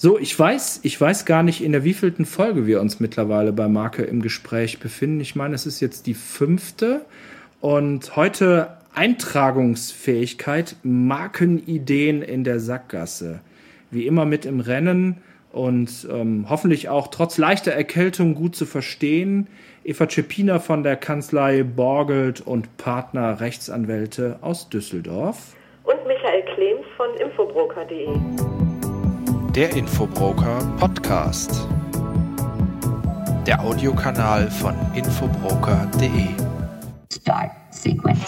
[0.00, 3.66] So, ich weiß, ich weiß gar nicht, in der wievielten Folge wir uns mittlerweile bei
[3.66, 5.18] Marke im Gespräch befinden.
[5.18, 7.04] Ich meine, es ist jetzt die fünfte
[7.60, 13.40] und heute Eintragungsfähigkeit, Markenideen in der Sackgasse.
[13.90, 15.16] Wie immer mit im Rennen
[15.50, 19.48] und ähm, hoffentlich auch trotz leichter Erkältung gut zu verstehen.
[19.82, 25.56] Eva Cepina von der Kanzlei Borgelt und Partner Rechtsanwälte aus Düsseldorf.
[25.82, 28.57] Und Michael Klems von infobroker.de.
[29.58, 31.66] Der Infobroker Podcast.
[33.44, 36.28] Der Audiokanal von infobroker.de.
[37.12, 38.20] Start Sequence.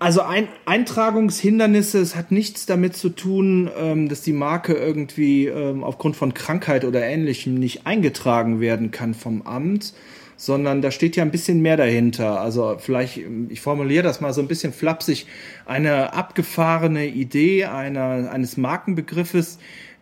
[0.00, 5.84] Also ein, Eintragungshindernisse, es hat nichts damit zu tun, ähm, dass die Marke irgendwie ähm,
[5.84, 9.94] aufgrund von Krankheit oder ähnlichem nicht eingetragen werden kann vom Amt,
[10.40, 12.40] sondern da steht ja ein bisschen mehr dahinter.
[12.40, 15.26] Also vielleicht, ich formuliere das mal so ein bisschen flapsig,
[15.66, 19.58] eine abgefahrene Idee einer, eines Markenbegriffes,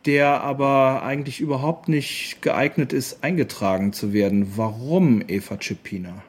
[0.06, 4.52] der aber eigentlich überhaupt nicht geeignet ist, eingetragen zu werden.
[4.56, 6.22] Warum, Eva Cepina?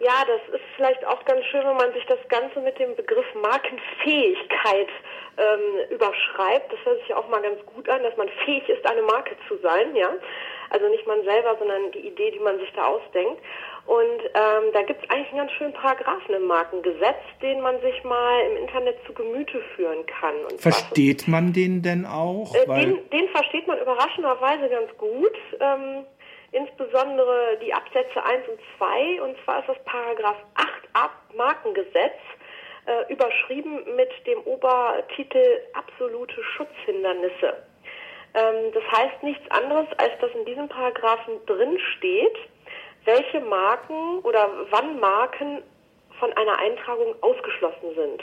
[0.00, 3.26] Ja, das ist vielleicht auch ganz schön, wenn man sich das Ganze mit dem Begriff
[3.42, 4.88] Markenfähigkeit
[5.36, 6.72] ähm, überschreibt.
[6.72, 9.58] Das hört sich auch mal ganz gut an, dass man fähig ist, eine Marke zu
[9.62, 10.08] sein, ja.
[10.70, 13.42] Also nicht man selber, sondern die Idee, die man sich da ausdenkt.
[13.86, 18.04] Und ähm, da gibt es eigentlich einen ganz schönen Paragraphen im Markengesetz, den man sich
[18.04, 20.34] mal im Internet zu Gemüte führen kann.
[20.48, 22.54] Und versteht man den denn auch?
[22.54, 25.36] Äh, den, den, versteht man überraschenderweise ganz gut.
[25.58, 26.06] Ähm,
[26.52, 29.22] insbesondere die Absätze 1 und 2.
[29.22, 32.18] Und zwar ist das Paragraph 8 ab Markengesetz
[32.86, 37.69] äh, überschrieben mit dem Obertitel absolute Schutzhindernisse.
[38.34, 42.36] Ähm, das heißt nichts anderes, als dass in diesem Paragraphen drin steht,
[43.04, 45.62] welche Marken oder wann Marken
[46.18, 48.22] von einer Eintragung ausgeschlossen sind.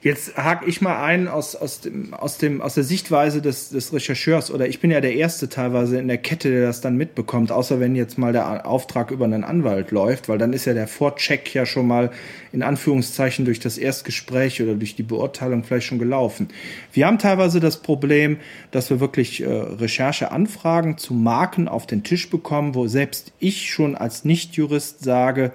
[0.00, 3.92] Jetzt hake ich mal ein aus, aus, dem, aus, dem, aus der Sichtweise des, des
[3.92, 7.50] Rechercheurs oder ich bin ja der Erste teilweise in der Kette, der das dann mitbekommt,
[7.50, 10.86] außer wenn jetzt mal der Auftrag über einen Anwalt läuft, weil dann ist ja der
[10.86, 12.10] Vorcheck ja schon mal
[12.52, 16.48] in Anführungszeichen durch das Erstgespräch oder durch die Beurteilung vielleicht schon gelaufen.
[16.92, 18.38] Wir haben teilweise das Problem,
[18.70, 23.96] dass wir wirklich äh, Rechercheanfragen zu Marken auf den Tisch bekommen, wo selbst ich schon
[23.96, 25.52] als Nichtjurist sage,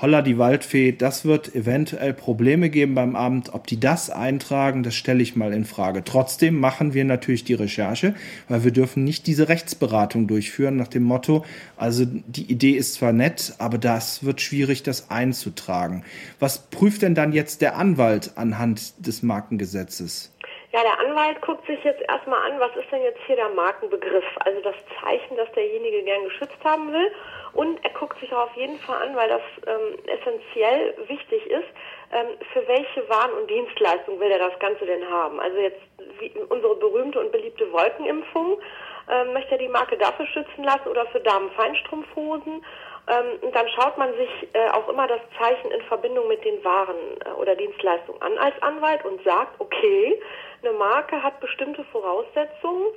[0.00, 3.54] Holla die Waldfee, das wird eventuell Probleme geben beim Amt.
[3.54, 6.02] Ob die das eintragen, das stelle ich mal in Frage.
[6.02, 8.14] Trotzdem machen wir natürlich die Recherche,
[8.48, 11.44] weil wir dürfen nicht diese Rechtsberatung durchführen nach dem Motto,
[11.76, 16.04] also die Idee ist zwar nett, aber das wird schwierig, das einzutragen.
[16.40, 20.34] Was prüft denn dann jetzt der Anwalt anhand des Markengesetzes?
[20.74, 24.24] Ja, der Anwalt guckt sich jetzt erstmal an, was ist denn jetzt hier der Markenbegriff?
[24.40, 27.12] Also das Zeichen, das derjenige gern geschützt haben will.
[27.54, 31.68] Und er guckt sich auch auf jeden Fall an, weil das ähm, essentiell wichtig ist,
[32.12, 35.40] ähm, für welche Waren und Dienstleistungen will er das Ganze denn haben.
[35.40, 35.80] Also jetzt
[36.18, 38.60] wie unsere berühmte und beliebte Wolkenimpfung
[39.08, 42.64] ähm, möchte er die Marke dafür schützen lassen oder für Damenfeinstrumpfhosen.
[43.06, 46.96] Ähm, dann schaut man sich äh, auch immer das Zeichen in Verbindung mit den Waren
[47.24, 50.20] äh, oder Dienstleistungen an als Anwalt und sagt, okay,
[50.62, 52.94] eine Marke hat bestimmte Voraussetzungen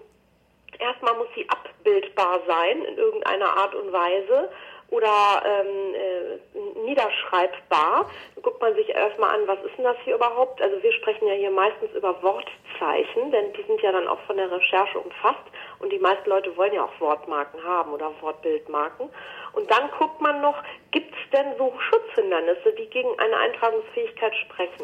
[0.80, 4.50] Erstmal muss sie abbildbar sein in irgendeiner Art und Weise
[4.90, 8.10] oder ähm, äh, niederschreibbar.
[8.36, 10.62] Dann guckt man sich erstmal an, was ist denn das hier überhaupt?
[10.62, 14.38] Also wir sprechen ja hier meistens über Wortzeichen, denn die sind ja dann auch von
[14.38, 15.44] der Recherche umfasst
[15.80, 19.09] und die meisten Leute wollen ja auch Wortmarken haben oder Wortbildmarken.
[19.57, 20.56] Und dann guckt man noch,
[20.91, 24.84] gibt es denn so Schutzhindernisse, die gegen eine Eintragungsfähigkeit sprechen?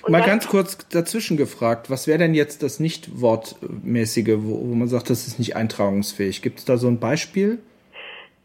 [0.00, 4.74] Und Mal ganz kurz dazwischen gefragt, was wäre denn jetzt das nicht wortmäßige, wo, wo
[4.74, 6.40] man sagt, das ist nicht eintragungsfähig?
[6.40, 7.58] Gibt es da so ein Beispiel?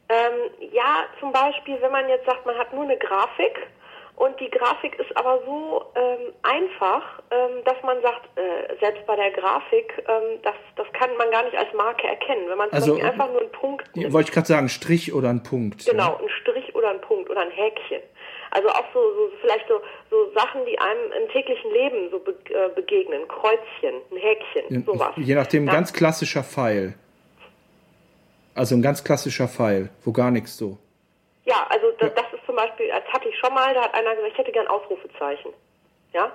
[0.09, 3.57] Ähm, ja, zum Beispiel, wenn man jetzt sagt, man hat nur eine Grafik
[4.19, 9.15] und die Grafik ist aber so ähm, einfach, ähm, dass man sagt, äh, selbst bei
[9.15, 12.49] der Grafik, ähm, das, das kann man gar nicht als Marke erkennen.
[12.49, 13.87] Wenn man also, einfach nur einen Punkt.
[13.95, 15.85] Wollte ich gerade sagen, Strich oder ein Punkt.
[15.85, 16.19] Genau, ja.
[16.19, 18.01] ein Strich oder ein Punkt oder ein Häkchen.
[18.51, 22.35] Also auch so, so vielleicht so, so Sachen, die einem im täglichen Leben so be
[22.49, 23.25] äh, begegnen.
[23.29, 25.13] Kreuzchen, ein Häkchen, ja, sowas.
[25.15, 25.71] Je nachdem, ja.
[25.71, 26.93] ganz klassischer Pfeil.
[28.53, 30.77] Also ein ganz klassischer Pfeil, wo gar nichts so.
[31.45, 32.28] Ja, also das, das ist zum
[32.63, 35.51] Beispiel, das hatte ich schon mal, da hat einer gesagt, ich hätte gern Ausrufezeichen.
[36.13, 36.31] Ja?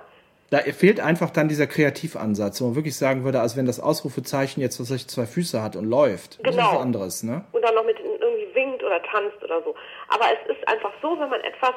[0.51, 4.61] Da fehlt einfach dann dieser Kreativansatz, wo man wirklich sagen würde, als wenn das Ausrufezeichen
[4.61, 6.37] jetzt was ich zwei Füße hat und läuft.
[6.37, 6.55] Genau.
[6.55, 7.43] Das ist was anderes, ne?
[7.51, 9.75] Und dann noch mit irgendwie winkt oder tanzt oder so.
[10.07, 11.73] Aber es ist einfach so, wenn man etwas,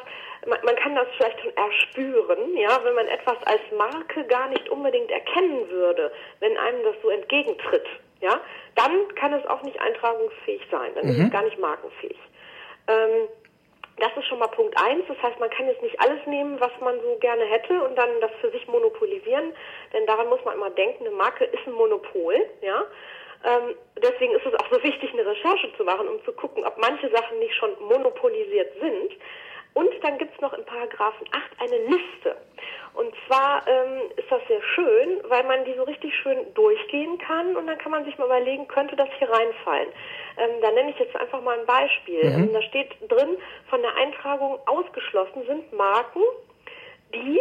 [0.47, 4.69] man, man kann das vielleicht schon erspüren, ja, wenn man etwas als Marke gar nicht
[4.69, 7.87] unbedingt erkennen würde, wenn einem das so entgegentritt,
[8.21, 8.39] ja,
[8.75, 11.13] dann kann es auch nicht eintragungsfähig sein, dann mhm.
[11.13, 12.19] ist es gar nicht markenfähig.
[12.87, 13.29] Ähm,
[14.39, 15.05] schon mal Punkt eins.
[15.09, 18.09] Das heißt, man kann jetzt nicht alles nehmen, was man so gerne hätte und dann
[18.21, 19.53] das für sich monopolisieren.
[19.93, 22.85] Denn daran muss man immer denken, eine Marke ist ein Monopol, ja.
[23.45, 26.77] Ähm, deswegen ist es auch so wichtig, eine Recherche zu machen, um zu gucken, ob
[26.79, 29.13] manche Sachen nicht schon monopolisiert sind.
[29.75, 32.37] Und dann gibt es noch in Paragraphen 8 eine Liste.
[32.95, 37.55] Und zwar ähm, ist das sehr schön, weil man die so richtig schön durchgehen kann
[37.57, 39.89] und dann kann man sich mal überlegen, könnte das hier reinfallen.
[40.37, 42.25] Ähm, da nenne ich jetzt einfach mal ein Beispiel.
[42.25, 42.45] Mhm.
[42.45, 43.37] Ähm, da steht drin,
[43.71, 46.23] von der Eintragung ausgeschlossen sind Marken,
[47.15, 47.41] die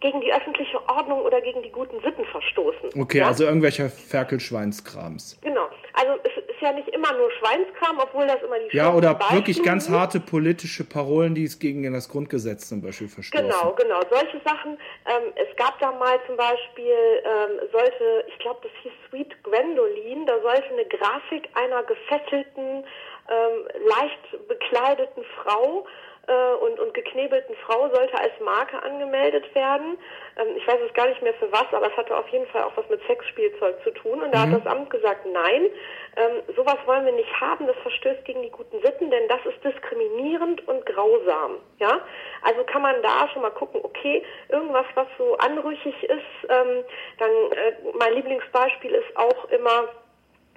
[0.00, 3.00] gegen die öffentliche Ordnung oder gegen die guten Sitten verstoßen.
[3.00, 3.26] Okay, ja?
[3.26, 5.38] also irgendwelcher Ferkelschweinskrams.
[5.42, 5.68] Genau.
[5.94, 9.40] Also es ist ja nicht immer nur Schweinskram, obwohl das immer die Ja, oder Beispiele
[9.40, 13.48] wirklich ganz harte politische Parolen, die es gegen das Grundgesetz zum Beispiel verstoßen.
[13.48, 14.00] Genau, genau.
[14.10, 14.78] Solche Sachen.
[15.06, 20.26] Ähm, es gab da mal zum Beispiel, ähm, sollte, ich glaube, das hieß Sweet Gwendoline,
[20.26, 22.84] da sollte eine Grafik einer gefesselten,
[23.28, 25.86] ähm, leicht bekleideten Frau
[26.26, 29.98] äh, und, und geknebelten Frau sollte als Marke angemeldet werden.
[30.36, 32.64] Ähm, ich weiß es gar nicht mehr für was, aber es hatte auf jeden Fall
[32.64, 34.22] auch was mit Sexspielzeug zu tun.
[34.22, 34.52] Und da mhm.
[34.52, 35.70] hat das Amt gesagt, nein,
[36.16, 39.62] ähm, sowas wollen wir nicht haben, das verstößt gegen die guten Sitten, denn das ist
[39.64, 41.58] diskriminierend und grausam.
[41.78, 42.00] Ja,
[42.42, 46.84] also kann man da schon mal gucken, okay, irgendwas, was so anrüchig ist, ähm,
[47.18, 49.88] dann äh, mein Lieblingsbeispiel ist auch immer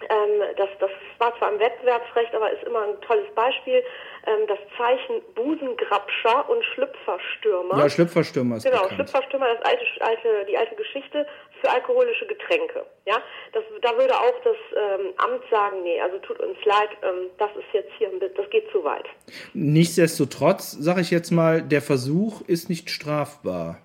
[0.07, 3.83] ähm, das, das war zwar im Wettbewerbsrecht, aber ist immer ein tolles Beispiel.
[4.29, 7.77] Ähm, das Zeichen Busengrabscher und Schlüpferstürmer.
[7.79, 8.95] Ja, Schlüpferstürmer ist Genau, bekannt.
[8.95, 11.25] Schlüpferstürmer, das alte, alte, die alte Geschichte
[11.61, 12.85] für alkoholische Getränke.
[13.05, 13.17] Ja,
[13.53, 17.49] das, da würde auch das ähm, Amt sagen, nee, also tut uns leid, ähm, das
[17.55, 19.05] ist jetzt hier, das geht zu weit.
[19.53, 23.79] Nichtsdestotrotz, sage ich jetzt mal, der Versuch ist nicht strafbar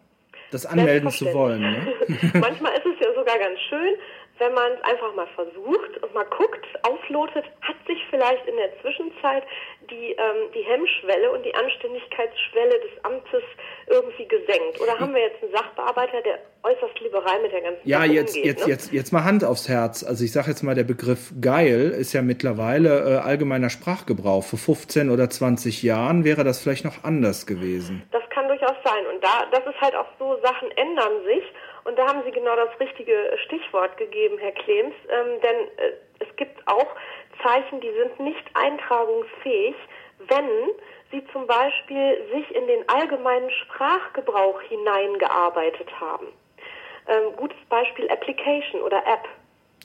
[0.50, 1.60] das anmelden zu wollen.
[1.60, 1.94] Ne?
[2.34, 3.94] Manchmal ist es ja sogar ganz schön,
[4.38, 8.70] wenn man es einfach mal versucht und mal guckt, auslotet, hat sich vielleicht in der
[8.80, 9.44] Zwischenzeit
[9.90, 13.42] die, ähm, die Hemmschwelle und die Anständigkeitsschwelle des Amtes
[13.86, 14.80] irgendwie gesenkt?
[14.80, 18.36] Oder haben wir jetzt einen Sachbearbeiter, der äußerst liberal mit der ganzen Ja, Sache jetzt,
[18.36, 18.72] umgeht, jetzt, ne?
[18.72, 20.02] jetzt, jetzt mal Hand aufs Herz.
[20.02, 24.44] Also ich sage jetzt mal, der Begriff geil ist ja mittlerweile äh, allgemeiner Sprachgebrauch.
[24.44, 28.02] Vor 15 oder 20 Jahren wäre das vielleicht noch anders gewesen.
[28.10, 29.06] Das kann durchaus sein.
[29.12, 31.44] Und da, das ist halt auch so, Sachen ändern sich.
[31.84, 36.36] Und da haben Sie genau das richtige Stichwort gegeben, Herr Klems, ähm, denn äh, es
[36.36, 36.86] gibt auch
[37.42, 39.74] Zeichen, die sind nicht eintragungsfähig,
[40.28, 40.48] wenn
[41.10, 46.26] sie zum Beispiel sich in den allgemeinen Sprachgebrauch hineingearbeitet haben.
[47.06, 49.28] Ähm, gutes Beispiel Application oder App.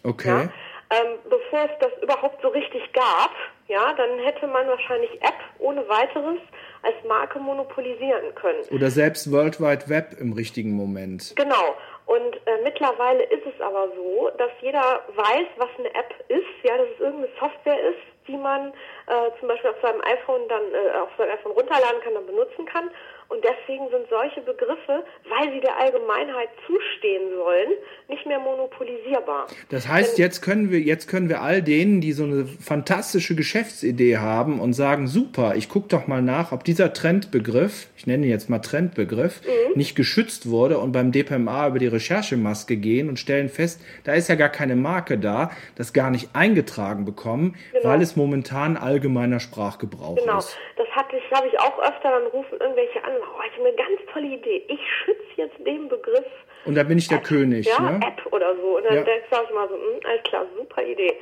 [0.04, 0.30] Okay.
[0.30, 0.50] Ja?
[0.92, 3.32] Ähm, bevor es das überhaupt so richtig gab,
[3.68, 6.40] ja, dann hätte man wahrscheinlich App ohne weiteres
[6.82, 8.64] als Marke monopolisieren können.
[8.72, 11.34] Oder selbst World Wide Web im richtigen Moment.
[11.36, 11.76] Genau.
[12.10, 16.76] Und äh, mittlerweile ist es aber so, dass jeder weiß, was eine App ist, ja,
[16.76, 18.74] dass es irgendeine Software ist, die man
[19.06, 22.66] äh, zum Beispiel auf seinem iPhone dann äh, auf seinem iPhone runterladen kann, dann benutzen
[22.66, 22.90] kann.
[23.30, 27.70] Und deswegen sind solche Begriffe, weil sie der Allgemeinheit zustehen sollen,
[28.08, 29.46] nicht mehr monopolisierbar.
[29.70, 33.36] Das heißt, Denn, jetzt können wir, jetzt können wir all denen, die so eine fantastische
[33.36, 38.26] Geschäftsidee haben und sagen, super, ich gucke doch mal nach, ob dieser Trendbegriff, ich nenne
[38.26, 39.78] ihn jetzt mal Trendbegriff, mhm.
[39.78, 44.28] nicht geschützt wurde und beim DPMA über die Recherchemaske gehen und stellen fest, da ist
[44.28, 47.90] ja gar keine Marke da, das gar nicht eingetragen bekommen, genau.
[47.90, 50.40] weil es momentan allgemeiner Sprachgebrauch genau.
[50.40, 50.58] ist.
[50.76, 53.78] Genau, hatte ich, habe ich auch öfter, dann rufen irgendwelche an, oh, ich habe eine
[53.78, 54.66] ganz tolle Idee.
[54.68, 56.26] Ich schütze jetzt den Begriff.
[56.66, 57.66] Und da bin ich der App, König.
[57.66, 58.00] Ja, ne?
[58.06, 58.78] App oder so.
[58.78, 59.06] Und dann ja.
[59.32, 61.16] sage ich mal so, mh, hm, alles klar, super Idee.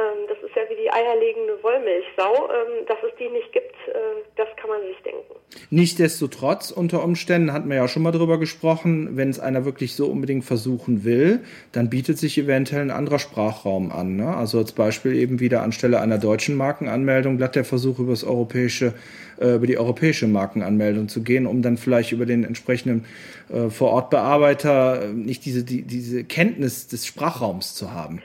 [0.00, 2.48] Ähm, das ist ja wie die eierlegende Wollmilchsau.
[2.48, 5.34] Ähm, dass es die nicht gibt, äh, das kann man sich denken.
[5.70, 10.06] Nichtsdestotrotz, unter Umständen hatten wir ja schon mal drüber gesprochen, wenn es einer wirklich so
[10.06, 11.40] unbedingt versuchen will,
[11.72, 14.16] dann bietet sich eventuell ein anderer Sprachraum an.
[14.16, 14.34] Ne?
[14.34, 18.94] Also als Beispiel eben wieder anstelle einer deutschen Markenanmeldung glatt der Versuch über das europäische
[19.40, 23.06] äh, über die europäische Markenanmeldung zu gehen, um dann vielleicht über den entsprechenden
[23.48, 28.22] äh, Vorortbearbeiter nicht diese, die, diese Kenntnis des Sprachraums zu haben.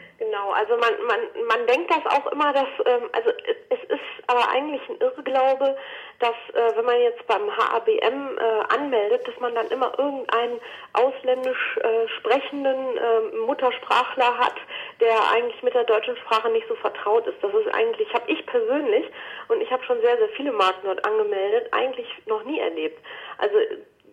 [0.56, 4.50] Also man, man, man denkt das auch immer, dass, ähm, also es, es ist aber
[4.50, 5.76] eigentlich ein Irrglaube,
[6.20, 10.62] dass äh, wenn man jetzt beim HABM äh, anmeldet, dass man dann immer irgendeinen
[10.94, 14.56] ausländisch äh, sprechenden äh, Muttersprachler hat,
[15.02, 17.38] der eigentlich mit der deutschen Sprache nicht so vertraut ist.
[17.42, 19.06] Das ist eigentlich, habe ich persönlich,
[19.50, 22.98] und ich habe schon sehr, sehr viele Marken dort angemeldet, eigentlich noch nie erlebt.
[23.40, 23.58] Also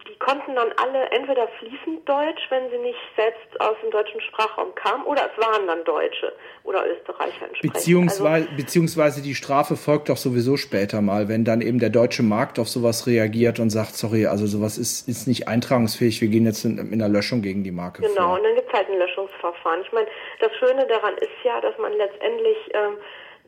[0.09, 4.75] die konnten dann alle entweder fließend Deutsch, wenn sie nicht selbst aus dem deutschen Sprachraum
[4.75, 6.33] kamen, oder es waren dann Deutsche
[6.65, 7.73] oder Österreicher entsprechend.
[7.73, 12.23] Beziehungsweise, also, beziehungsweise die Strafe folgt doch sowieso später mal, wenn dann eben der deutsche
[12.23, 16.47] Markt auf sowas reagiert und sagt, sorry, also sowas ist, ist nicht eintragungsfähig, wir gehen
[16.47, 18.35] jetzt in, in der Löschung gegen die Marke Genau, vor.
[18.35, 19.83] und dann gibt es halt ein Löschungsverfahren.
[19.83, 20.09] Ich meine,
[20.41, 22.97] das Schöne daran ist ja, dass man letztendlich ähm,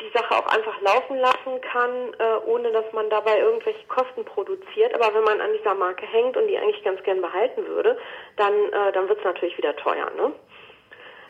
[0.00, 4.92] die Sache auch einfach laufen lassen kann, äh, ohne dass man dabei irgendwelche Kosten produziert.
[4.94, 7.96] Aber wenn man an dieser Marke hängt und die eigentlich ganz gern behalten würde,
[8.36, 10.10] dann, äh, dann wird es natürlich wieder teuer.
[10.16, 10.32] Ne?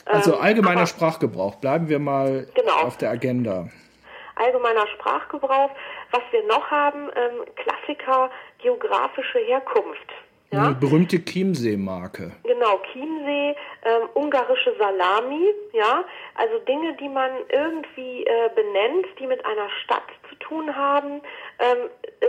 [0.06, 2.83] Also ähm, allgemeiner aber, Sprachgebrauch, bleiben wir mal genau.
[2.83, 3.68] auf der Agenda.
[4.37, 5.71] Allgemeiner Sprachgebrauch.
[6.11, 10.11] Was wir noch haben, ähm, Klassiker geografische Herkunft.
[10.52, 10.66] Ja?
[10.66, 12.32] Eine berühmte Chiemsee-Marke.
[12.44, 16.04] Genau, Chiemsee, ähm, ungarische Salami, ja,
[16.36, 21.20] also Dinge, die man irgendwie äh, benennt, die mit einer Stadt zu tun haben.
[21.58, 22.26] Ähm, äh,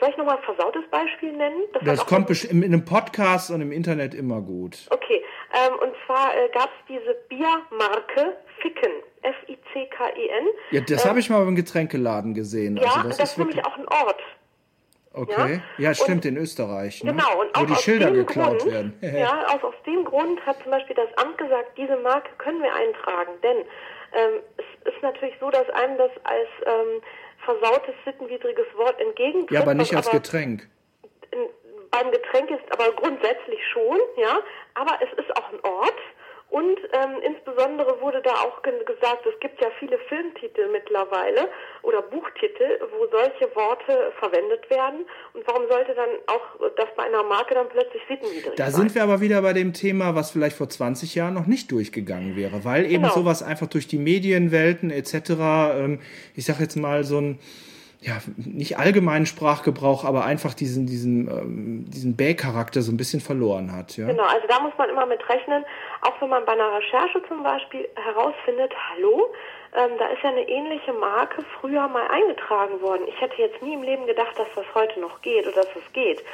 [0.00, 1.62] soll ich nochmal ein versautes Beispiel nennen?
[1.74, 4.86] Das, das kommt in einem Podcast und im Internet immer gut.
[4.90, 10.46] Okay, ähm, und zwar äh, gab es diese Biermarke Ficken, F-I-C-K-E-N.
[10.70, 12.76] Ja, das ähm, habe ich mal beim Getränkeladen gesehen.
[12.76, 14.20] Ja, also das, das ist nämlich auch ein Ort.
[15.12, 17.02] Okay, ja, ja stimmt, und, in Österreich.
[17.02, 17.12] Ne?
[17.12, 18.98] Genau, und wo die Schilder geklaut Grund, werden.
[19.00, 22.72] ja, aus, aus dem Grund hat zum Beispiel das Amt gesagt, diese Marke können wir
[22.72, 23.56] eintragen, denn
[24.12, 27.02] ähm, es ist natürlich so, dass einem das als ähm,
[27.44, 29.50] versautes, sittenwidriges Wort entgegentritt.
[29.50, 30.68] Ja, aber nicht als Getränk.
[31.32, 31.48] In,
[31.90, 34.38] beim Getränk ist aber grundsätzlich schon, ja,
[34.74, 35.98] aber es ist auch ein Ort
[36.50, 41.48] und ähm, insbesondere wurde da auch gesagt, es gibt ja viele Filmtitel mittlerweile
[41.82, 45.06] oder Buchtitel, wo solche Worte verwendet werden.
[45.32, 48.82] Und warum sollte dann auch das bei einer Marke dann plötzlich sittenwidrig Da sein?
[48.82, 52.34] sind wir aber wieder bei dem Thema, was vielleicht vor 20 Jahren noch nicht durchgegangen
[52.34, 53.14] wäre, weil eben genau.
[53.14, 56.00] sowas einfach durch die Medienwelten etc., ähm,
[56.34, 57.38] ich sag jetzt mal so ein
[58.02, 63.76] ja, nicht allgemeinen Sprachgebrauch, aber einfach diesen, diesen, ähm, diesen Bäh-Charakter so ein bisschen verloren
[63.76, 63.96] hat.
[63.98, 64.06] Ja?
[64.06, 65.66] Genau, also da muss man immer mit rechnen,
[66.00, 69.30] auch wenn man bei einer Recherche zum Beispiel herausfindet, hallo,
[69.76, 73.02] ähm, da ist ja eine ähnliche Marke früher mal eingetragen worden.
[73.06, 75.92] Ich hätte jetzt nie im Leben gedacht, dass das heute noch geht oder dass es
[75.92, 76.24] geht.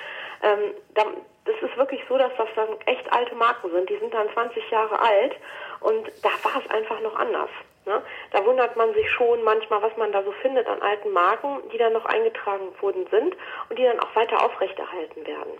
[0.42, 1.02] Ähm, da,
[1.46, 3.90] das ist wirklich so, dass das dann echt alte Marken sind.
[3.90, 5.34] Die sind dann 20 Jahre alt
[5.80, 7.50] und da war es einfach noch anders.
[7.86, 8.02] Ne?
[8.32, 11.78] Da wundert man sich schon manchmal, was man da so findet an alten Marken, die
[11.78, 13.36] dann noch eingetragen worden sind
[13.70, 15.52] und die dann auch weiter aufrechterhalten werden.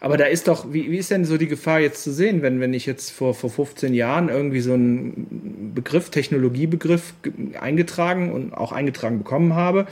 [0.00, 2.60] Aber da ist doch, wie, wie ist denn so die Gefahr jetzt zu sehen, wenn,
[2.60, 7.14] wenn ich jetzt vor, vor 15 Jahren irgendwie so einen Begriff, Technologiebegriff
[7.60, 9.86] eingetragen und auch eingetragen bekommen habe,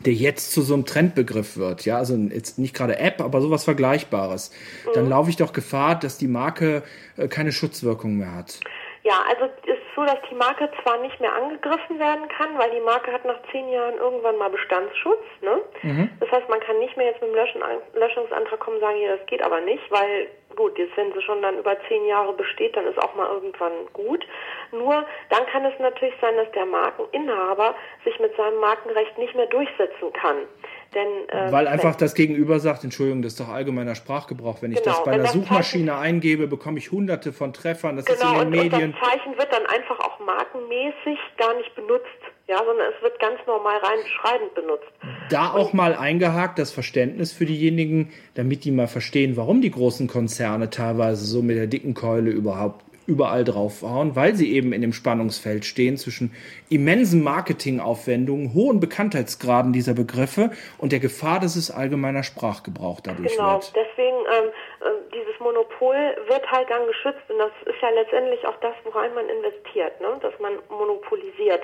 [0.00, 3.64] der jetzt zu so einem Trendbegriff wird, ja, also jetzt nicht gerade App, aber sowas
[3.64, 4.50] Vergleichbares,
[4.84, 4.90] mhm.
[4.94, 6.82] dann laufe ich doch Gefahr, dass die Marke
[7.16, 8.60] äh, keine Schutzwirkung mehr hat.
[9.04, 9.52] Ja, also
[9.94, 13.40] so, dass die Marke zwar nicht mehr angegriffen werden kann, weil die Marke hat nach
[13.50, 15.22] zehn Jahren irgendwann mal Bestandsschutz.
[15.40, 15.62] Ne?
[15.82, 16.10] Mhm.
[16.20, 17.62] Das heißt, man kann nicht mehr jetzt mit dem Löschen,
[17.94, 21.42] Löschungsantrag kommen und sagen, ja, das geht aber nicht, weil gut, jetzt wenn sie schon
[21.42, 24.24] dann über zehn Jahre besteht, dann ist auch mal irgendwann gut.
[24.72, 27.74] Nur dann kann es natürlich sein, dass der Markeninhaber
[28.04, 30.46] sich mit seinem Markenrecht nicht mehr durchsetzen kann.
[30.94, 34.62] Denn, äh, Weil einfach das Gegenüber sagt, Entschuldigung, das ist doch allgemeiner Sprachgebrauch.
[34.62, 37.96] Wenn ich genau, das bei einer Suchmaschine Zeichen, eingebe, bekomme ich hunderte von Treffern.
[37.96, 38.84] Das genau, ist in den und, Medien.
[38.84, 42.04] Und das Zeichen wird dann einfach auch markenmäßig gar nicht benutzt.
[42.46, 44.84] Ja, sondern es wird ganz normal rein beschreibend benutzt.
[45.30, 50.08] Da auch mal eingehakt, das Verständnis für diejenigen, damit die mal verstehen, warum die großen
[50.08, 54.92] Konzerne teilweise so mit der dicken Keule überhaupt überall draufhauen, weil sie eben in dem
[54.92, 56.32] Spannungsfeld stehen zwischen
[56.68, 63.54] immensen Marketingaufwendungen, hohen Bekanntheitsgraden dieser Begriffe und der Gefahr, dass es allgemeiner Sprachgebrauch dadurch genau.
[63.54, 63.72] wird.
[63.72, 64.73] Genau, deswegen ähm, äh,
[65.12, 65.96] dieses Monopol
[66.28, 70.18] wird halt dann geschützt und das ist ja letztendlich auch das, worein man investiert, ne?
[70.20, 71.62] dass man monopolisiert.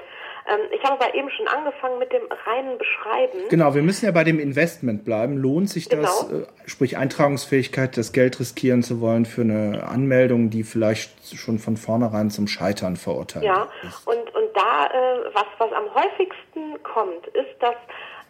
[0.49, 3.49] Ähm, ich habe aber eben schon angefangen mit dem reinen Beschreiben.
[3.51, 5.37] Genau, wir müssen ja bei dem Investment bleiben.
[5.37, 6.43] Lohnt sich das, genau.
[6.43, 11.77] äh, sprich Eintragungsfähigkeit, das Geld riskieren zu wollen für eine Anmeldung, die vielleicht schon von
[11.77, 13.69] vornherein zum Scheitern verurteilt ja.
[13.83, 14.07] ist?
[14.07, 17.77] Ja, und, und da, äh, was, was am häufigsten kommt, ist, dass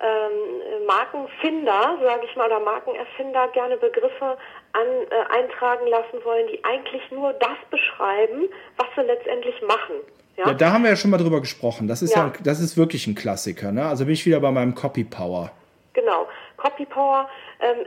[0.02, 4.36] ähm, Markenfinder, sage ich mal, oder Markenerfinder gerne Begriffe
[4.72, 9.96] an, äh, eintragen lassen wollen, die eigentlich nur das beschreiben, was sie letztendlich machen.
[10.36, 10.48] Ja?
[10.48, 11.86] ja, da haben wir ja schon mal drüber gesprochen.
[11.86, 13.72] Das ist ja, ja das ist wirklich ein Klassiker.
[13.72, 13.84] Ne?
[13.86, 15.50] Also bin ich wieder bei meinem Copy Power.
[15.92, 16.26] Genau.
[16.56, 17.28] Copy Power,
[17.60, 17.86] ähm,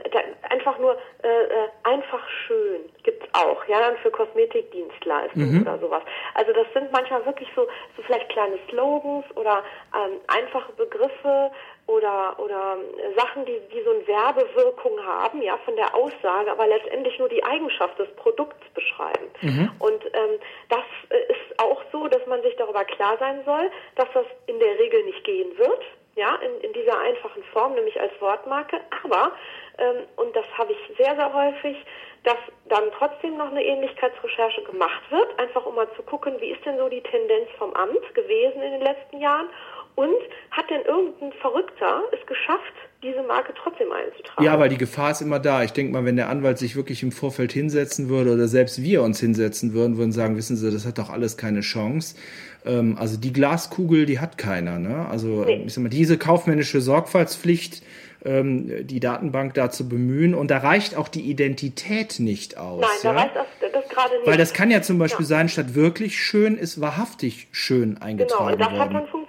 [0.50, 5.62] einfach nur äh, äh, einfach schön gibt's auch, ja, dann für Kosmetikdienstleistungen mhm.
[5.62, 6.02] oder sowas.
[6.34, 7.66] Also das sind manchmal wirklich so,
[7.96, 9.62] so vielleicht kleine Slogans oder
[9.94, 11.50] ähm, einfache Begriffe
[11.86, 12.78] oder oder
[13.16, 17.44] Sachen, die, die so eine Werbewirkung haben, ja, von der Aussage, aber letztendlich nur die
[17.44, 19.28] Eigenschaft des Produkts beschreiben.
[19.42, 19.70] Mhm.
[19.78, 20.38] Und ähm,
[20.68, 24.58] das äh, ist auch so, dass man sich darüber klar sein soll, dass das in
[24.58, 25.82] der Regel nicht gehen wird
[26.16, 28.80] ja, in, in dieser einfachen Form, nämlich als Wortmarke.
[29.02, 29.32] Aber,
[29.78, 31.76] ähm, und das habe ich sehr, sehr häufig,
[32.22, 36.64] dass dann trotzdem noch eine Ähnlichkeitsrecherche gemacht wird, einfach um mal zu gucken, wie ist
[36.64, 39.48] denn so die Tendenz vom Amt gewesen in den letzten Jahren
[39.96, 40.14] und
[40.50, 42.72] hat denn irgendein Verrückter es geschafft,
[43.02, 44.44] diese Marke trotzdem einzutragen.
[44.44, 45.62] Ja, weil die Gefahr ist immer da.
[45.62, 49.02] Ich denke mal, wenn der Anwalt sich wirklich im Vorfeld hinsetzen würde oder selbst wir
[49.02, 52.16] uns hinsetzen würden, würden sagen, wissen Sie, das hat doch alles keine Chance.
[52.64, 54.78] Ähm, also die Glaskugel, die hat keiner.
[54.78, 55.06] Ne?
[55.08, 55.64] Also nee.
[55.66, 57.82] ich sag mal, diese kaufmännische Sorgfaltspflicht,
[58.24, 60.34] ähm, die Datenbank da zu bemühen.
[60.34, 62.80] Und da reicht auch die Identität nicht aus.
[62.80, 63.12] Nein, ja?
[63.12, 64.26] da reicht das, das gerade nicht.
[64.26, 65.28] Weil das kann ja zum Beispiel ja.
[65.28, 68.80] sein, statt wirklich schön ist wahrhaftig schön eingetragen Genau, und das worden.
[68.80, 69.23] hat dann funktioniert.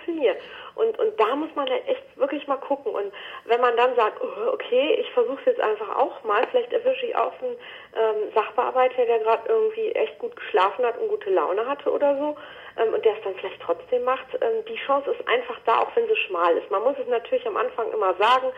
[0.76, 2.94] Und, und da muss man echt wirklich mal gucken.
[2.94, 3.12] Und
[3.46, 7.06] wenn man dann sagt, oh, okay, ich versuche es jetzt einfach auch mal, vielleicht erwische
[7.06, 7.56] ich auch einen
[7.96, 12.36] ähm, Sachbearbeiter, der gerade irgendwie echt gut geschlafen hat und gute Laune hatte oder so,
[12.78, 14.28] ähm, und der es dann vielleicht trotzdem macht.
[14.42, 16.70] Ähm, die Chance ist einfach da, auch wenn sie schmal ist.
[16.70, 18.52] Man muss es natürlich am Anfang immer sagen,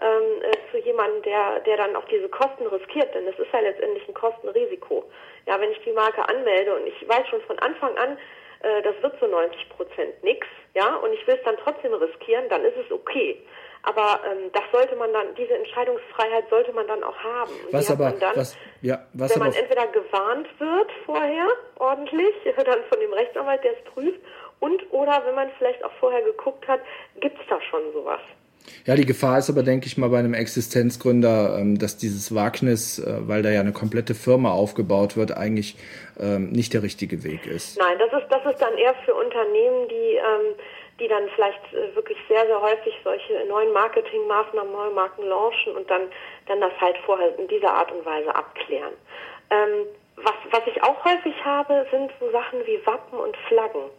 [0.00, 3.60] ähm, äh, zu jemandem, der, der dann auch diese Kosten riskiert, denn es ist ja
[3.60, 5.04] letztendlich ein Kostenrisiko.
[5.46, 8.18] Ja, wenn ich die Marke anmelde und ich weiß schon von Anfang an,
[8.64, 12.48] äh, das wird zu 90 Prozent nichts, ja, und ich will es dann trotzdem riskieren,
[12.48, 13.40] dann ist es okay.
[13.82, 17.52] Aber ähm, das sollte man dann, diese Entscheidungsfreiheit sollte man dann auch haben.
[17.70, 22.84] was aber, dann, was, ja, was wenn aber man entweder gewarnt wird vorher ordentlich, dann
[22.88, 24.20] von dem Rechtsanwalt, der es prüft,
[24.60, 26.80] und oder wenn man vielleicht auch vorher geguckt hat,
[27.20, 28.20] gibt es da schon sowas.
[28.86, 32.98] Ja, die Gefahr ist aber, denke ich mal, bei einem Existenzgründer, ähm, dass dieses Wagnis,
[32.98, 35.76] äh, weil da ja eine komplette Firma aufgebaut wird, eigentlich
[36.18, 37.78] ähm, nicht der richtige Weg ist.
[37.78, 40.54] Nein, das ist, das ist dann eher für Unternehmen, die, ähm,
[41.00, 45.88] die dann vielleicht äh, wirklich sehr, sehr häufig solche neuen Marketingmaßnahmen, neue Marken launchen und
[45.90, 46.02] dann,
[46.46, 48.92] dann das halt vorher in dieser Art und Weise abklären.
[50.16, 53.90] was, was ich auch häufig habe, sind so Sachen wie Wappen und Flaggen.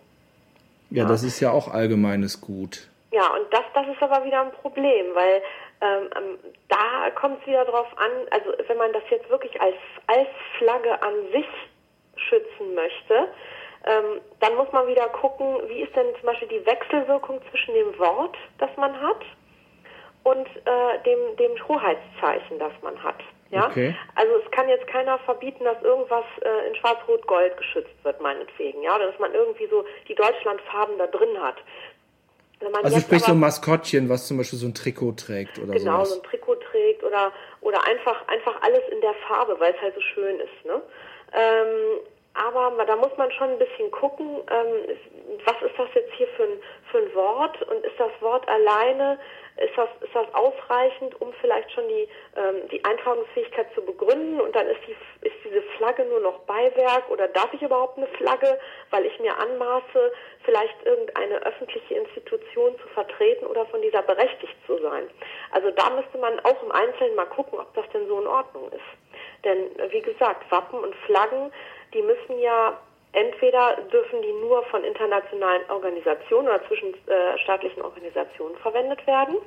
[0.89, 1.09] Ja, ja.
[1.09, 2.89] das ist ja auch allgemeines Gut.
[3.15, 5.41] Ja, und das, das ist aber wieder ein Problem, weil
[5.79, 9.77] ähm, ähm, da kommt es wieder drauf an, also wenn man das jetzt wirklich als,
[10.07, 11.47] als Flagge an sich
[12.17, 13.29] schützen möchte,
[13.85, 17.97] ähm, dann muss man wieder gucken, wie ist denn zum Beispiel die Wechselwirkung zwischen dem
[17.99, 19.23] Wort, das man hat,
[20.23, 23.21] und äh, dem, dem Hoheitszeichen, das man hat.
[23.49, 23.67] Ja?
[23.67, 23.95] Okay.
[24.15, 28.95] Also es kann jetzt keiner verbieten, dass irgendwas äh, in Schwarz-Rot-Gold geschützt wird, meinetwegen, ja,
[28.95, 31.55] oder dass man irgendwie so die Deutschlandfarben da drin hat
[32.73, 35.73] also sprich so ein Maskottchen, was zum Beispiel so ein Trikot trägt oder so.
[35.73, 36.09] Genau, sowas.
[36.09, 37.31] so ein Trikot trägt oder,
[37.61, 40.65] oder einfach, einfach alles in der Farbe, weil es halt so schön ist.
[40.65, 40.81] Ne?
[41.33, 41.99] Ähm,
[42.35, 44.97] aber da muss man schon ein bisschen gucken, ähm,
[45.45, 46.59] was ist das jetzt hier für ein,
[46.91, 49.19] für ein Wort und ist das Wort alleine
[49.57, 54.53] ist das, ist das ausreichend, um vielleicht schon die, ähm, die Eintragungsfähigkeit zu begründen und
[54.53, 58.59] dann ist, die, ist diese Flagge nur noch Beiwerk oder darf ich überhaupt eine Flagge,
[58.89, 60.11] weil ich mir anmaße,
[60.43, 65.09] vielleicht irgendeine öffentliche Institution zu vertreten oder von dieser berechtigt zu sein.
[65.51, 68.69] Also da müsste man auch im Einzelnen mal gucken, ob das denn so in Ordnung
[68.73, 69.45] ist.
[69.45, 71.51] Denn wie gesagt, Wappen und Flaggen,
[71.95, 72.77] die müssen ja
[73.13, 79.37] entweder dürfen die nur von internationalen Organisationen oder zwischenstaatlichen Organisationen verwendet werden.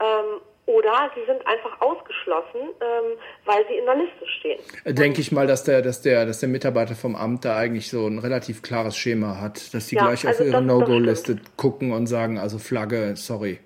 [0.00, 4.60] Ähm, oder sie sind einfach ausgeschlossen, ähm, weil sie in der Liste stehen.
[4.86, 8.06] Denke ich mal, dass der, dass der, dass der Mitarbeiter vom Amt da eigentlich so
[8.06, 12.06] ein relativ klares Schema hat, dass sie ja, gleich also auf ihre No-Go-Liste gucken und
[12.06, 13.60] sagen, also Flagge, sorry.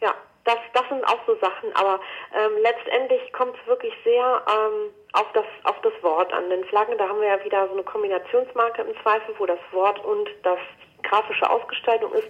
[0.00, 2.00] Ja, das, das sind auch so Sachen, aber
[2.34, 6.98] ähm, letztendlich kommt es wirklich sehr ähm, auf das, auf das Wort an den Flaggen.
[6.98, 10.58] Da haben wir ja wieder so eine Kombinationsmarke im Zweifel, wo das Wort und das
[11.02, 12.28] grafische Ausgestaltung ist.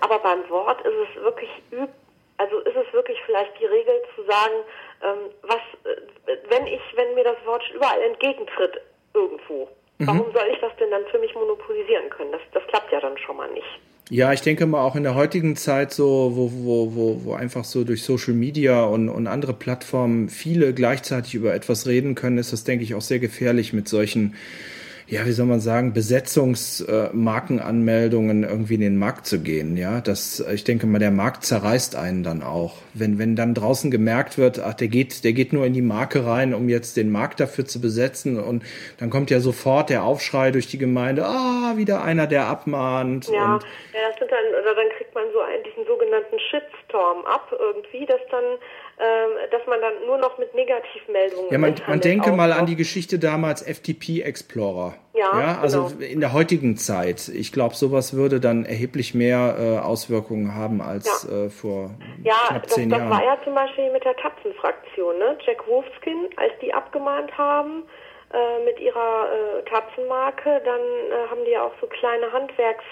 [0.00, 1.90] Aber beim Wort ist es wirklich üb
[2.36, 4.54] also ist es wirklich vielleicht die Regel zu sagen,
[5.04, 8.80] ähm, was, äh, wenn ich, wenn mir das Wort überall entgegentritt
[9.14, 10.06] irgendwo, mhm.
[10.08, 12.32] warum soll ich das denn dann für mich monopolisieren können?
[12.32, 13.80] Das, das klappt ja dann schon mal nicht.
[14.10, 17.64] Ja, ich denke mal auch in der heutigen Zeit so, wo, wo, wo, wo einfach
[17.64, 22.52] so durch Social Media und, und andere Plattformen viele gleichzeitig über etwas reden können, ist
[22.52, 24.34] das, denke ich, auch sehr gefährlich mit solchen
[25.14, 29.76] ja, wie soll man sagen, Besetzungsmarkenanmeldungen äh, irgendwie in den Markt zu gehen.
[29.76, 32.78] Ja, das, ich denke mal, der Markt zerreißt einen dann auch.
[32.94, 36.26] Wenn, wenn dann draußen gemerkt wird, ach, der geht, der geht nur in die Marke
[36.26, 38.64] rein, um jetzt den Markt dafür zu besetzen und
[38.98, 43.28] dann kommt ja sofort der Aufschrei durch die Gemeinde, ah, wieder einer, der abmahnt.
[43.28, 43.60] Ja, ja
[44.08, 48.18] das sind dann, oder dann kriegt man so einen, diesen sogenannten Shitstorm ab irgendwie, dass
[48.32, 48.58] dann
[49.50, 51.50] dass man dann nur noch mit Negativmeldungen.
[51.50, 54.94] Ja, man, man denke mal an die Geschichte damals FTP Explorer.
[55.14, 56.12] Ja, ja also genau.
[56.12, 57.28] in der heutigen Zeit.
[57.28, 61.46] Ich glaube, sowas würde dann erheblich mehr äh, Auswirkungen haben als ja.
[61.46, 61.90] äh, vor
[62.22, 63.10] ja, knapp zehn das, Jahren.
[63.10, 65.38] Ja, das war ja zum Beispiel mit der Tapsenfraktion, ne?
[65.44, 67.84] Jack Wolfskin, als die abgemahnt haben
[68.32, 72.84] äh, mit ihrer äh, Tapsenmarke, dann äh, haben die ja auch so kleine Handwerks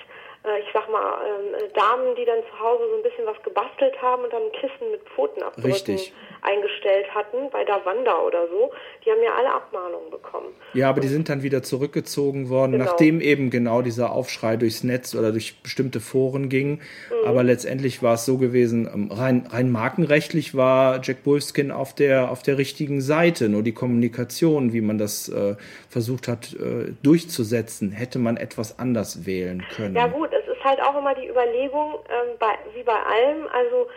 [0.58, 4.24] ich sag mal, ähm, Damen, die dann zu Hause so ein bisschen was gebastelt haben
[4.24, 5.98] und dann Kissen mit Pfotenabdrücken
[6.42, 8.72] eingestellt hatten, bei Davanda oder so,
[9.04, 10.48] die haben ja alle Abmahnungen bekommen.
[10.74, 12.84] Ja, aber die sind dann wieder zurückgezogen worden, genau.
[12.84, 16.80] nachdem eben genau dieser Aufschrei durchs Netz oder durch bestimmte Foren ging.
[17.10, 17.26] Mhm.
[17.26, 22.30] Aber letztendlich war es so gewesen, ähm, rein, rein markenrechtlich war Jack Wolfskin auf der,
[22.30, 23.48] auf der richtigen Seite.
[23.48, 25.54] Nur die Kommunikation, wie man das äh,
[25.88, 29.94] versucht hat äh, durchzusetzen, hätte man etwas anders wählen können.
[29.94, 33.88] Ja gut, es ist halt auch immer die Überlegung, ähm, bei, wie bei allem, also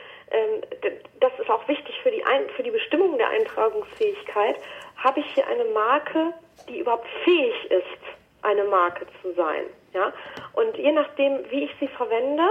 [1.20, 4.58] das ist auch wichtig für die, Ein für die Bestimmung der Eintragungsfähigkeit,
[4.98, 6.34] habe ich hier eine Marke,
[6.70, 8.02] die überhaupt fähig ist,
[8.42, 9.66] eine Marke zu sein.
[9.94, 10.14] Ja?
[10.54, 12.48] Und je nachdem, wie ich sie verwende,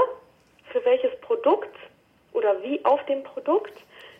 [0.72, 1.74] für welches Produkt
[2.32, 3.74] oder wie auf dem Produkt,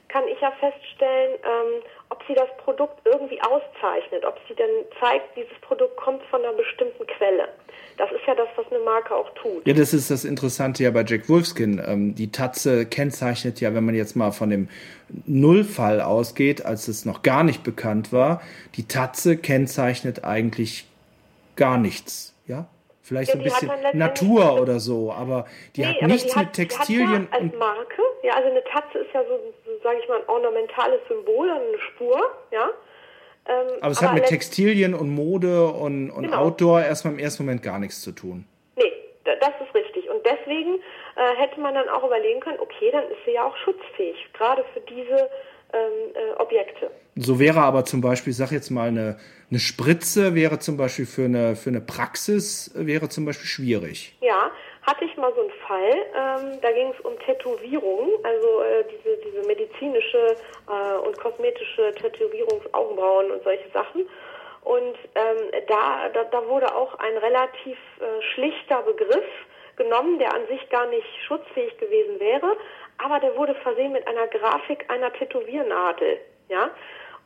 [0.08, 4.68] kann ich ja feststellen, ähm, ob sie das Produkt irgendwie auszeichnet, ob sie dann
[5.00, 7.48] zeigt, dieses Produkt kommt von einer bestimmten Quelle.
[7.96, 9.66] Das ist ja das, was eine Marke auch tut.
[9.66, 11.80] Ja, das ist das Interessante ja bei Jack Wolfskin.
[11.84, 14.68] Ähm, die Tatze kennzeichnet ja, wenn man jetzt mal von dem
[15.26, 18.42] Nullfall ausgeht, als es noch gar nicht bekannt war,
[18.74, 20.86] die Tatze kennzeichnet eigentlich
[21.56, 22.34] gar nichts.
[22.46, 22.66] Ja?
[23.04, 25.44] Vielleicht ja, so ein bisschen Natur oder so, aber
[25.76, 27.28] die nee, hat nichts die hat, mit Textilien.
[27.30, 30.08] Die hat ja als Marke, ja, also eine Tatze ist ja so, so sage ich
[30.08, 32.18] mal, ein ornamentales Symbol, eine Spur,
[32.50, 32.70] ja.
[33.46, 36.44] Ähm, aber es aber hat mit Textilien und Mode und, und genau.
[36.44, 38.46] Outdoor erstmal im ersten Moment gar nichts zu tun.
[38.76, 38.90] Nee,
[39.24, 40.08] das ist richtig.
[40.08, 40.76] Und deswegen
[41.16, 44.64] äh, hätte man dann auch überlegen können, okay, dann ist sie ja auch schutzfähig, gerade
[44.72, 45.28] für diese
[45.74, 46.90] ähm, äh, Objekte.
[47.16, 49.18] So wäre aber zum Beispiel, ich sag jetzt mal, eine,
[49.54, 54.16] eine Spritze wäre zum Beispiel für eine, für eine Praxis, wäre zum Beispiel schwierig.
[54.20, 54.50] Ja,
[54.82, 59.16] hatte ich mal so einen Fall, ähm, da ging es um Tätowierungen, also äh, diese,
[59.18, 60.36] diese medizinische
[60.68, 64.08] äh, und kosmetische Tätowierungsaugenbrauen und solche Sachen.
[64.62, 69.30] Und ähm, da, da, da wurde auch ein relativ äh, schlichter Begriff
[69.76, 72.56] genommen, der an sich gar nicht schutzfähig gewesen wäre,
[72.98, 76.18] aber der wurde versehen mit einer Grafik einer Tätowiernadel.
[76.48, 76.70] Ja?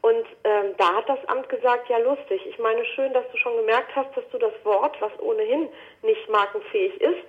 [0.00, 2.40] Und ähm, da hat das Amt gesagt, ja lustig.
[2.46, 5.68] Ich meine, schön, dass du schon gemerkt hast, dass du das Wort, was ohnehin
[6.02, 7.28] nicht markenfähig ist,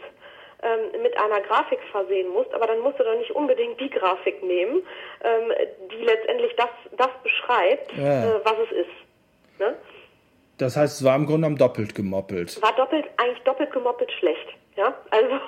[0.61, 4.43] ähm, mit einer Grafik versehen musst, aber dann musst du doch nicht unbedingt die Grafik
[4.43, 4.83] nehmen,
[5.23, 5.53] ähm,
[5.91, 8.35] die letztendlich das, das beschreibt, ja.
[8.35, 9.59] äh, was es ist.
[9.59, 9.75] Ne?
[10.57, 12.61] Das heißt, es war im Grunde genommen doppelt gemoppelt.
[12.61, 14.47] War doppelt, eigentlich doppelt gemoppelt schlecht.
[14.75, 15.31] Ja, also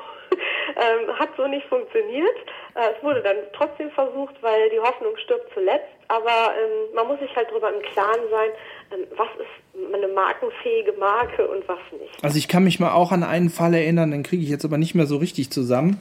[0.78, 2.38] ähm, hat so nicht funktioniert.
[2.76, 5.88] Äh, es wurde dann trotzdem versucht, weil die Hoffnung stirbt zuletzt.
[6.12, 8.50] Aber ähm, man muss sich halt darüber im Klaren sein,
[8.94, 12.24] ähm, was ist eine markenfähige Marke und was nicht.
[12.24, 14.78] Also ich kann mich mal auch an einen Fall erinnern, den kriege ich jetzt aber
[14.78, 15.98] nicht mehr so richtig zusammen.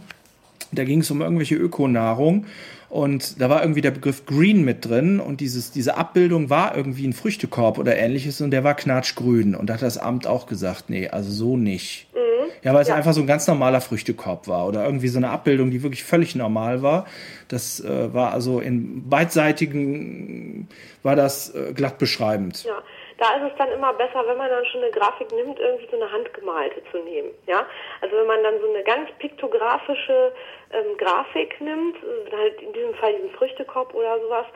[0.72, 2.46] Da ging es um irgendwelche Ökonahrung
[2.88, 7.06] und da war irgendwie der Begriff Green mit drin und dieses, diese Abbildung war irgendwie
[7.06, 9.54] ein Früchtekorb oder ähnliches und der war knatschgrün.
[9.54, 12.08] Und da hat das Amt auch gesagt, nee, also so nicht.
[12.14, 12.29] Mhm.
[12.62, 12.94] Ja, weil es ja.
[12.94, 16.34] einfach so ein ganz normaler Früchtekorb war oder irgendwie so eine Abbildung, die wirklich völlig
[16.34, 17.06] normal war.
[17.48, 20.68] Das äh, war also in beidseitigen,
[21.02, 22.64] war das äh, glatt beschreibend.
[22.64, 22.82] Ja,
[23.18, 25.96] da ist es dann immer besser, wenn man dann schon eine Grafik nimmt, irgendwie so
[25.96, 27.30] eine handgemalte zu nehmen.
[27.46, 27.66] Ja,
[28.00, 30.32] also wenn man dann so eine ganz piktografische
[30.72, 34.46] ähm, Grafik nimmt, äh, halt in diesem Fall diesen Früchtekorb oder sowas,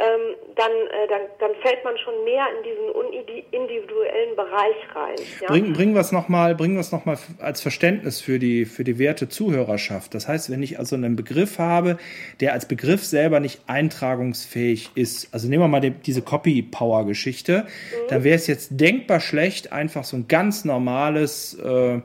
[0.00, 5.16] ähm, dann, äh, dann, dann fällt man schon mehr in diesen individuellen Bereich rein.
[5.42, 5.48] Ja?
[5.48, 10.14] Bringen bring wir es nochmal noch als Verständnis für die, für die werte Zuhörerschaft.
[10.14, 11.98] Das heißt, wenn ich also einen Begriff habe,
[12.40, 18.08] der als Begriff selber nicht eintragungsfähig ist, also nehmen wir mal die, diese Copy-Power-Geschichte, mhm.
[18.08, 22.00] dann wäre es jetzt denkbar schlecht, einfach so ein ganz normales äh,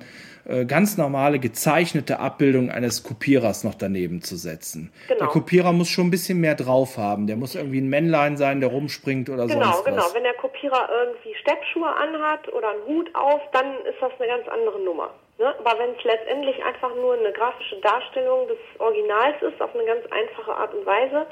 [0.48, 4.94] äh, ganz normale gezeichnete Abbildung eines Kopierers noch daneben zu setzen.
[5.08, 5.20] Genau.
[5.20, 7.26] Der Kopierer muss schon ein bisschen mehr drauf haben.
[7.26, 9.98] Der muss irgendwie ein Männlein sein, der rumspringt oder genau, sonst genau.
[9.98, 10.04] was.
[10.04, 14.28] Genau, Wenn der Kopierer irgendwie Steppschuhe anhat oder einen Hut auf, dann ist das eine
[14.28, 15.10] ganz andere Nummer.
[15.40, 15.54] Ne?
[15.60, 20.06] Aber wenn es letztendlich einfach nur eine grafische Darstellung des Originals ist, auf eine ganz
[20.12, 21.26] einfache Art und Weise,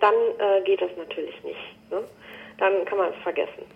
[0.00, 1.90] dann äh, geht das natürlich nicht.
[1.90, 2.04] Ne?
[2.58, 3.66] Dann kann man es vergessen.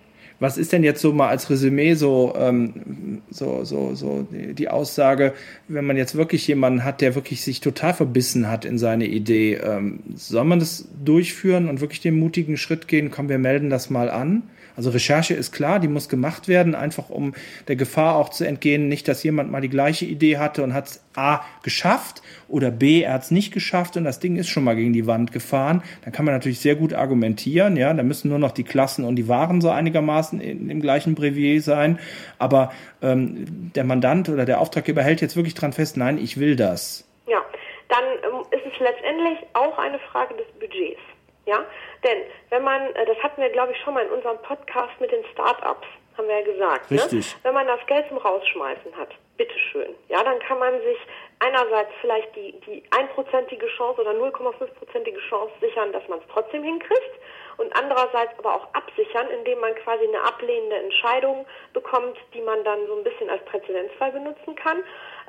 [0.40, 5.35] Was ist denn jetzt so mal als Resümee so, ähm, so, so, so die, Aussage,
[5.68, 9.57] wenn man jetzt wirklich jemanden hat, der wirklich sich total verbissen hat in seine Idee,
[9.57, 13.90] ähm, soll man das durchführen und wirklich den mutigen Schritt gehen, komm, wir melden das
[13.90, 14.44] mal an?
[14.76, 17.35] Also Recherche ist klar, die muss gemacht werden, einfach um
[17.68, 20.87] der Gefahr auch zu entgehen, nicht, dass jemand mal die gleiche Idee hatte und hat
[20.87, 24.64] es A geschafft oder B, er hat es nicht geschafft und das Ding ist schon
[24.64, 25.83] mal gegen die Wand gefahren.
[26.04, 29.16] Dann kann man natürlich sehr gut argumentieren, ja, da müssen nur noch die Klassen und
[29.16, 31.98] die Waren so einigermaßen in, im gleichen Brevier sein.
[32.38, 36.56] Aber ähm, der Mandant oder der Auftraggeber hält jetzt wirklich dran fest, nein, ich will
[36.56, 37.06] das.
[37.26, 37.40] Ja,
[37.88, 41.00] dann ähm, ist es letztendlich auch eine Frage des Budgets.
[41.46, 41.64] Ja,
[42.04, 45.10] denn wenn man, äh, das hatten wir glaube ich schon mal in unserem Podcast mit
[45.12, 45.86] den Startups,
[46.16, 46.90] haben wir ja gesagt.
[46.90, 46.98] Ne?
[46.98, 47.34] Richtig.
[47.34, 47.40] Ne?
[47.44, 49.94] Wenn man das Geld zum Rausschmeißen hat, bitteschön.
[50.08, 50.98] Ja, dann kann man sich
[51.38, 57.14] einerseits vielleicht die, die einprozentige Chance oder 0,5-prozentige Chance sichern, dass man es trotzdem hinkriegt
[57.56, 62.86] und andererseits aber auch absichern, indem man quasi eine ablehnende Entscheidung bekommt, die man dann
[62.86, 64.78] so ein bisschen als Präzedenzfall benutzen kann.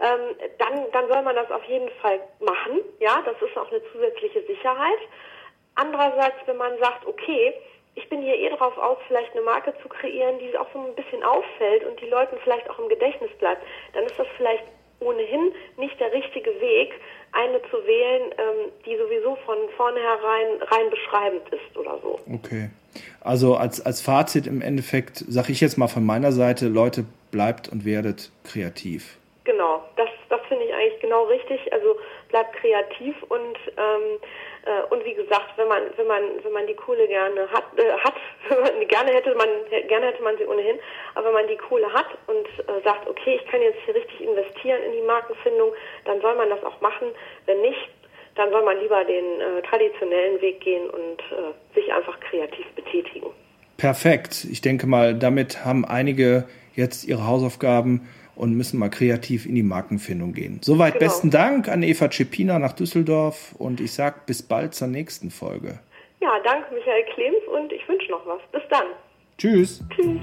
[0.01, 2.81] Ähm, dann, dann soll man das auf jeden Fall machen.
[2.99, 4.99] Ja, das ist auch eine zusätzliche Sicherheit.
[5.75, 7.53] Andererseits, wenn man sagt, okay,
[7.95, 10.95] ich bin hier eh drauf aus, vielleicht eine Marke zu kreieren, die auch so ein
[10.95, 13.62] bisschen auffällt und die Leuten vielleicht auch im Gedächtnis bleibt,
[13.93, 14.63] dann ist das vielleicht
[15.01, 16.93] ohnehin nicht der richtige Weg,
[17.34, 22.19] eine zu wählen, ähm, die sowieso von vornherein rein beschreibend ist oder so.
[22.34, 22.69] Okay.
[23.21, 27.69] Also als, als Fazit im Endeffekt sage ich jetzt mal von meiner Seite, Leute, bleibt
[27.69, 29.17] und werdet kreativ.
[29.43, 31.71] Genau, das, das finde ich eigentlich genau richtig.
[31.73, 31.97] Also
[32.31, 34.19] bleibt kreativ und ähm,
[34.65, 37.91] äh, und wie gesagt, wenn man wenn man wenn man die Kohle gerne hat äh,
[37.99, 38.15] hat,
[38.87, 39.47] gerne hätte man
[39.87, 40.79] gerne hätte man sie ohnehin,
[41.15, 44.21] aber wenn man die Kohle hat und äh, sagt, okay, ich kann jetzt hier richtig
[44.21, 45.73] investieren in die Markenfindung,
[46.05, 47.07] dann soll man das auch machen.
[47.45, 47.89] Wenn nicht,
[48.35, 53.29] dann soll man lieber den äh, traditionellen Weg gehen und äh, sich einfach kreativ betätigen.
[53.77, 54.45] Perfekt.
[54.49, 59.63] Ich denke mal, damit haben einige jetzt ihre Hausaufgaben und müssen mal kreativ in die
[59.63, 60.59] Markenfindung gehen.
[60.61, 61.05] Soweit genau.
[61.05, 65.79] besten Dank an Eva Czepina nach Düsseldorf und ich sage bis bald zur nächsten Folge.
[66.21, 68.41] Ja, danke Michael Klems und ich wünsche noch was.
[68.51, 68.85] Bis dann.
[69.37, 69.83] Tschüss.
[69.95, 70.19] Tschüss.